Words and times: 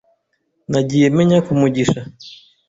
Nagiye 0.71 1.07
menya 1.15 1.39
Kamugisha. 1.45 2.01